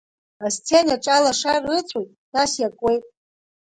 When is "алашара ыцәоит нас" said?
1.15-2.51